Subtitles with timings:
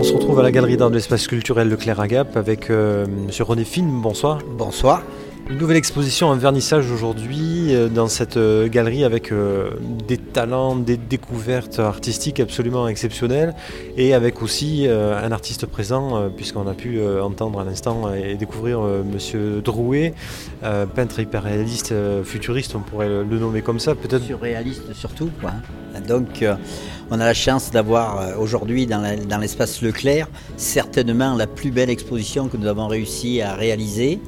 [0.00, 3.28] on se retrouve à la galerie d'art de l'espace culturel Leclerc Agap avec euh, M.
[3.40, 4.00] René Film.
[4.00, 4.38] Bonsoir.
[4.56, 5.02] Bonsoir.
[5.50, 9.32] Une nouvelle exposition, un vernissage aujourd'hui euh, dans cette euh, galerie avec
[10.06, 13.56] des talents, des découvertes artistiques absolument exceptionnelles
[13.96, 19.60] et avec aussi un artiste présent puisqu'on a pu entendre à l'instant et découvrir M.
[19.60, 20.14] Drouet,
[20.94, 24.24] peintre hyper réaliste, futuriste, on pourrait le nommer comme ça peut-être.
[24.24, 25.30] Surréaliste surtout.
[25.40, 25.52] Quoi.
[26.06, 26.44] Donc
[27.10, 32.56] on a la chance d'avoir aujourd'hui dans l'espace Leclerc certainement la plus belle exposition que
[32.56, 34.20] nous avons réussi à réaliser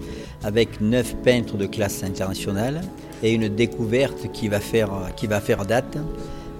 [0.44, 2.80] avec neuf peintres de classe internationale
[3.22, 5.98] et une découverte qui va faire, qui va faire date.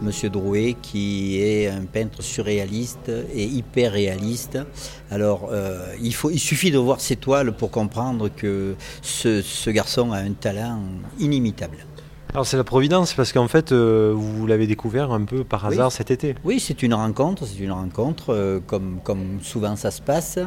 [0.01, 4.59] Monsieur Drouet, qui est un peintre surréaliste et hyper réaliste.
[5.13, 10.11] Alors, euh, il, faut, il suffit de voir ses toiles pour comprendre que ce garçon
[10.11, 10.81] a un talent
[11.21, 11.87] inimitable.
[12.35, 15.93] Alors c'est la Providence parce qu'en fait euh, vous l'avez découvert un peu par hasard
[15.93, 16.35] cet été.
[16.45, 20.39] Oui, c'est une rencontre, c'est une rencontre euh, comme, comme souvent ça se passe.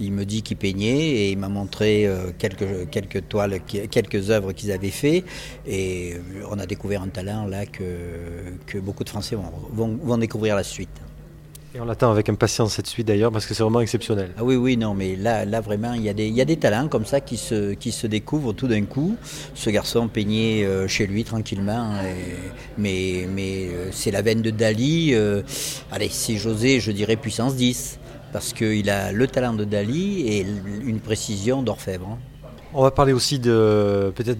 [0.00, 3.60] Il me dit qu'il peignait et il m'a montré euh, quelques, quelques toiles,
[3.90, 5.24] quelques œuvres qu'ils avaient fait
[5.66, 6.14] et
[6.50, 7.82] on a découvert un talent là que,
[8.64, 11.02] que beaucoup de Français vont, vont découvrir la suite.
[11.80, 14.30] On l'attend avec impatience cette suite d'ailleurs parce que c'est vraiment exceptionnel.
[14.38, 16.56] Ah oui, oui, non, mais là, là vraiment, il y, a des, y a des
[16.56, 19.16] talents comme ça qui se, qui se découvrent tout d'un coup.
[19.54, 21.92] Ce garçon peignait euh, chez lui tranquillement,
[22.78, 25.10] mais, mais euh, c'est la veine de Dali.
[25.12, 25.42] Euh,
[25.92, 27.98] allez, si j'osais, je dirais puissance 10,
[28.32, 30.46] parce qu'il a le talent de Dali et
[30.84, 32.18] une précision d'orfèvre.
[32.78, 34.38] On va parler aussi de peut-être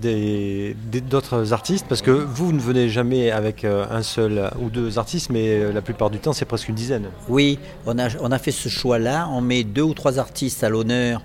[1.09, 5.31] d'autres artistes, parce que vous ne venez jamais avec euh, un seul ou deux artistes,
[5.31, 7.07] mais euh, la plupart du temps c'est presque une dizaine.
[7.31, 9.31] Oui, on a, on a fait ce choix-là.
[9.33, 11.23] On met deux ou trois artistes à l'honneur.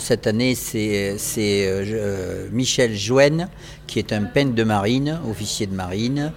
[0.00, 3.46] Cette année, c'est euh, Michel Jouen,
[3.86, 6.32] qui est un peintre de marine, officier de marine,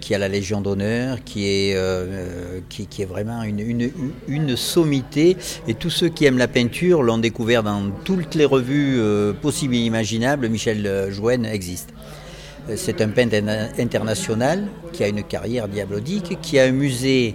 [0.00, 1.76] qui a la Légion d'honneur, qui, est
[2.68, 3.90] qui, est vraiment une, une,
[4.28, 5.36] une, sommité.
[5.66, 9.00] Et tous ceux qui aiment la peinture l'ont découvert dans toutes les revues
[9.42, 11.92] possible et imaginable, Michel Jouen existe.
[12.70, 13.36] Euh, c'est un peintre
[13.78, 17.34] international qui a une carrière diabolique, qui a un musée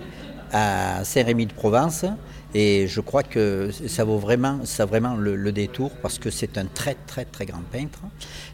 [0.51, 2.05] à Saint-Rémy-de-Provence.
[2.55, 6.65] Et je crois que ça vaut vraiment, ça vraiment le, détour parce que c'est un
[6.65, 7.99] très très très grand peintre.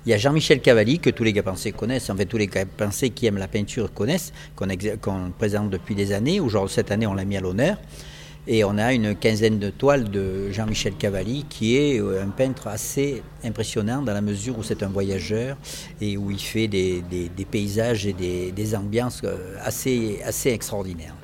[0.05, 2.47] Il y a Jean-Michel Cavalli que tous les gars pensés connaissent, en fait tous les
[2.47, 6.39] gars pensés qui aiment la peinture connaissent, qu'on présente depuis des années.
[6.39, 7.77] Aujourd'hui, cette année, on l'a mis à l'honneur.
[8.45, 12.67] Et on a une quinzaine de toiles de Jean-Michel Cavalli, qui est euh, un peintre
[12.67, 15.55] assez impressionnant dans la mesure où c'est un voyageur
[16.01, 17.01] et où il fait des,
[17.49, 21.15] paysages et des, ambiances euh, assez, assez extraordinaires.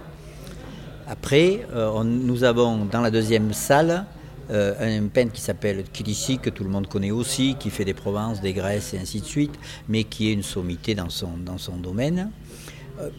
[1.07, 4.05] Après, euh, nous avons dans la deuxième salle
[4.51, 8.41] un peintre qui s'appelle Kilissi, que tout le monde connaît aussi, qui fait des Provences,
[8.41, 9.53] des Grèces et ainsi de suite,
[9.87, 12.31] mais qui est une sommité dans son, dans son domaine.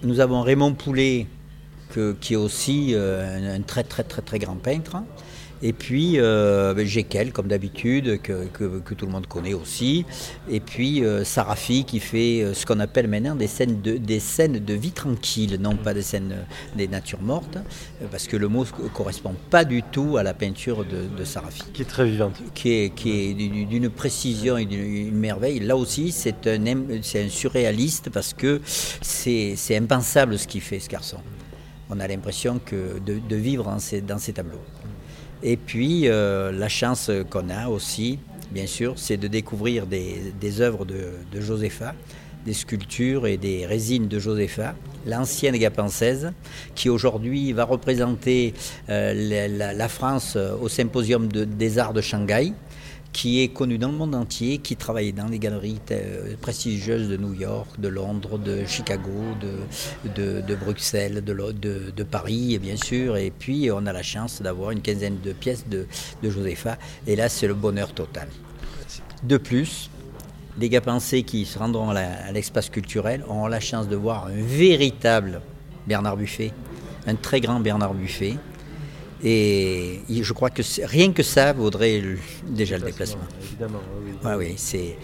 [0.02, 1.28] nous avons Raymond Poulet,
[2.20, 4.96] qui est aussi euh, un, très très très très grand peintre.
[5.62, 8.46] Et puis euh, ben, Jekyll, comme d'habitude, que,
[8.94, 10.04] tout le monde connaît aussi.
[10.50, 14.20] Et puis euh, Sarafi, qui fait euh, ce qu'on appelle maintenant des scènes, de, des
[14.20, 16.34] scènes de vie tranquille, non pas des scènes
[16.76, 17.58] des natures mortes,
[18.10, 21.62] parce que le mot ne correspond pas du tout à la peinture de, de Sarafi.
[21.72, 22.40] Qui est très vivante.
[22.54, 25.60] Qui est, qui est d'une précision et d'une merveille.
[25.60, 31.18] Là aussi, c'est un, un surréaliste parce que c'est impensable ce qu'il fait, ce garçon
[31.90, 33.78] on a l'impression que de, vivre dans
[34.18, 34.62] ces, tableaux.
[35.42, 38.18] Et puis, euh, la chance qu'on a aussi,
[38.50, 41.94] bien sûr, c'est de découvrir des, œuvres de, Josepha,
[42.44, 44.74] des sculptures et des résines de Josepha,
[45.06, 46.32] l'ancienne gapensaise,
[46.74, 48.54] qui aujourd'hui va représenter
[48.88, 52.52] euh, la, France au symposium des arts de Shanghai
[53.12, 57.16] qui est connu dans le monde entier, qui travaille dans les galeries euh, prestigieuses de
[57.16, 59.10] New York, de Londres, de Chicago,
[59.40, 63.16] de, de, Bruxelles, de, de, Paris, bien sûr.
[63.16, 65.86] Et puis, on a la chance d'avoir une quinzaine de pièces de,
[66.22, 66.78] de Josepha.
[67.06, 68.28] Et là, c'est le bonheur total.
[69.22, 69.90] De plus,
[70.58, 74.42] les gars pensés qui se rendront à l'espace culturel auront la chance de voir un
[74.42, 75.40] véritable
[75.86, 76.52] Bernard Buffet,
[77.06, 78.36] un très grand Bernard Buffet,
[79.22, 82.02] et je crois que rien que ça vaudrait
[82.46, 83.26] déjà le déplacement.
[83.42, 83.80] Évidemment,
[84.24, 84.30] oui.
[84.38, 84.96] oui c'est,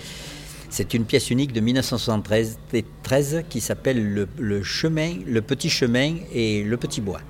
[0.76, 6.76] c'est une pièce unique de 1973 qui s'appelle le, chemin, le petit chemin et le
[6.76, 7.20] petit bois.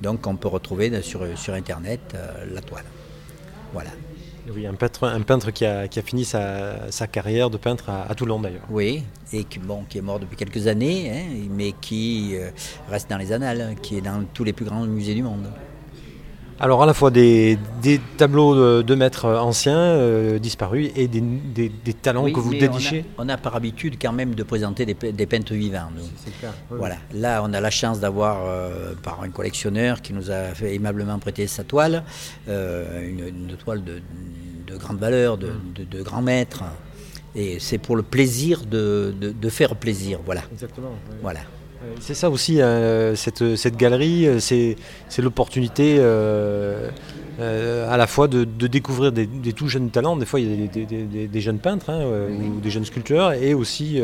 [0.00, 2.84] Donc on peut retrouver sur, sur Internet euh, la toile.
[3.72, 3.90] Voilà.
[4.54, 7.90] Oui, un peintre, un peintre qui, a, qui a fini sa, sa, carrière de peintre
[7.90, 8.62] à, Toulon d'ailleurs.
[8.70, 12.50] Oui, et qui, bon, qui est mort depuis quelques années, hein, mais qui euh,
[12.88, 15.50] reste dans les annales, qui est dans tous les plus grands musées du monde.
[16.60, 17.58] Alors à la fois des,
[18.16, 21.70] tableaux de, maîtres anciens euh, disparus et des,
[22.02, 23.04] talents que vous dédichez.
[23.16, 25.90] On a, par habitude quand même de présenter des, peintres vivants.
[26.70, 26.96] Voilà.
[27.14, 31.18] Là, on a la chance d'avoir euh, par un collectionneur qui nous a fait aimablement
[31.18, 32.02] prêter sa toile,
[32.48, 34.00] euh, une, toile de,
[34.76, 36.64] grande valeur, de, de grands maîtres.
[37.34, 39.14] Et c'est pour le plaisir de,
[39.48, 40.18] faire plaisir.
[40.24, 40.42] Voilà.
[40.52, 40.90] Exactement.
[41.22, 41.40] Voilà.
[42.00, 44.76] C'est ça aussi, euh, cette, galerie, euh, c'est
[45.18, 46.90] l'opportunité euh,
[47.38, 51.40] à la fois de, découvrir des, tout jeunes talents, des fois il y a des,
[51.40, 54.00] jeunes peintres hein, ou des jeunes sculpteurs, et aussi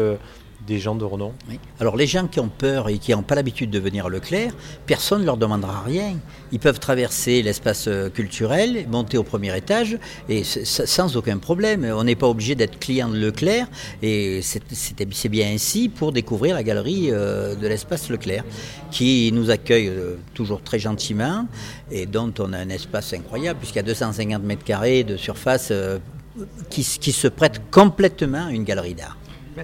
[0.66, 1.32] des gens de renom.
[1.80, 4.52] Alors les gens qui ont peur et qui n'ont pas l'habitude de venir à Leclerc,
[4.86, 6.16] personne ne leur demandera rien.
[6.52, 11.84] Ils peuvent traverser l'espace euh, culturel, monter au premier étage et sans aucun problème.
[11.94, 13.66] On n'est pas obligé d'être client de Leclerc
[14.02, 18.44] et c'est bien ainsi pour découvrir la galerie euh, de l'espace Leclerc
[18.90, 21.46] qui nous accueille euh, toujours très gentiment
[21.90, 25.72] et dont on a un espace incroyable puisqu'il y a 250 mètres carrés de surface
[26.70, 26.82] qui
[27.12, 29.16] se prête complètement à une galerie d'art.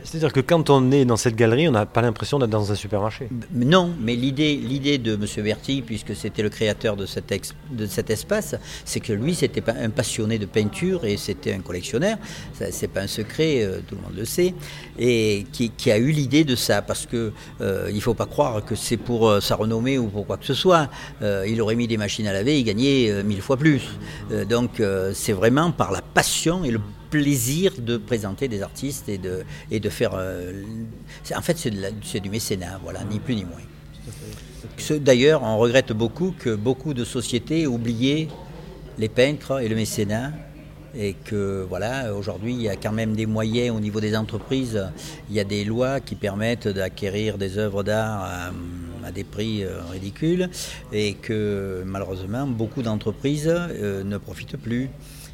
[0.05, 2.75] C'est-à-dire que quand on est dans cette galerie, on n'a pas l'impression d'être dans un
[2.75, 3.29] supermarché.
[3.53, 5.45] Non, mais l'idée, de M.
[5.45, 8.55] Berti, puisque c'était le créateur de cet, espace,
[8.85, 12.19] c'est que lui, c'était un passionné de peinture et c'était un collectionneur.
[12.71, 14.55] C'est pas un secret, euh, tout le monde le sait,
[14.99, 18.75] et qui, a eu l'idée de ça, parce que euh, il faut pas croire que
[18.75, 20.89] c'est pour euh, sa renommée ou pour quoi que ce soit.
[21.21, 23.83] il aurait mis des machines à laver, il gagnait mille fois plus.
[24.49, 24.83] donc
[25.15, 26.81] c'est vraiment par la passion et le
[27.11, 30.13] plaisir de présenter des artistes et de, et de faire.
[30.15, 30.63] Euh,
[31.37, 31.59] en fait,
[32.03, 34.99] c'est du mécénat, voilà, ni plus ni moins.
[34.99, 38.29] D'ailleurs, on regrette beaucoup que beaucoup de sociétés aient oublié
[38.99, 40.33] les peintres et le mécénat
[40.95, 44.89] et que voilà, aujourd'hui il y a quand même des moyens au niveau des entreprises,
[45.29, 48.51] il y a des lois qui permettent d'acquérir des œuvres d'art
[49.05, 50.51] à, des prix euh, ridicules
[50.93, 54.89] et que malheureusement beaucoup d'entreprises euh, ne profitent plus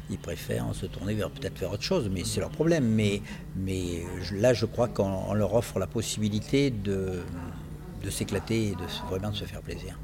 [0.09, 2.85] ils préfèrent se tourner vers peut-être vers autre chose, mais c'est leur problème.
[2.85, 3.21] Mais,
[3.55, 7.19] mais là, je crois qu'on leur offre la possibilité de,
[8.03, 9.97] de s'éclater et de vraiment de se faire plaisir.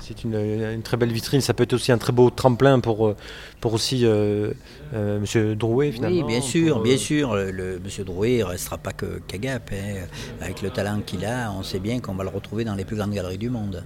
[0.00, 3.16] C'est une, très belle vitrine, ça peut être aussi un très beau tremplin pour, euh,
[3.60, 4.52] pour aussi euh,
[4.94, 5.54] euh, M.
[5.54, 6.16] Drouet finalement.
[6.16, 7.34] Oui, bien sûr, bien sûr.
[7.34, 8.04] Le, M.
[8.04, 9.70] Drouet ne restera pas que Cagap.
[9.72, 10.06] Hein.
[10.40, 12.96] Avec le talent qu'il a, on sait bien qu'on va le retrouver dans les plus
[12.96, 13.84] grandes galeries du monde.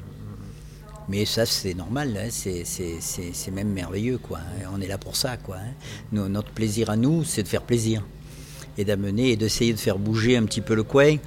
[1.08, 4.18] Mais ça, c'est normal, hein, c'est même merveilleux.
[4.18, 4.68] Quoi, hein.
[4.74, 5.36] On est là pour ça.
[5.36, 6.28] Quoi, hein.
[6.28, 8.02] notre plaisir à nous, c'est de faire plaisir.
[8.78, 11.16] Et d'amener et d'essayer de faire bouger un petit peu le coin.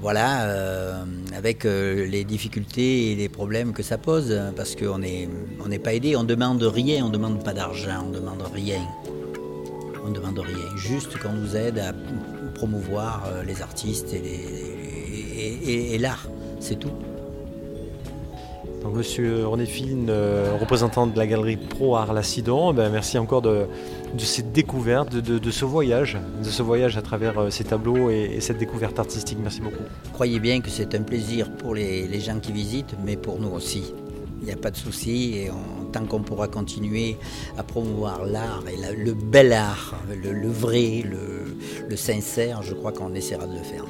[0.00, 1.04] Voilà, euh,
[1.36, 6.16] avec euh, les difficultés et les problèmes que ça pose, parce qu'on n'est pas aidé,
[6.16, 8.80] on demande rien, on demande pas d'argent, on demande rien.
[10.04, 11.94] On demande rien, juste qu'on nous aide à
[12.54, 16.28] promouvoir euh, les artistes et l'art,
[16.60, 16.92] c'est tout.
[18.86, 23.66] Monsieur René Fine, euh, représentant de la galerie Pro Art Lacidon, ben, merci encore de,
[24.18, 28.58] cette découverte, de, ce voyage, de ce voyage à travers euh, ces tableaux et, cette
[28.58, 29.38] découverte artistique.
[29.42, 29.82] Merci beaucoup.
[30.12, 33.92] Croyez bien que c'est un plaisir pour les, gens qui visitent, mais pour nous aussi.
[34.40, 35.50] Il n'y a pas de souci et
[35.92, 37.16] tant qu'on pourra continuer
[37.56, 41.02] à promouvoir l'art et le bel art, le, vrai,
[41.88, 43.84] le sincère, je crois qu'on essaiera de le faire.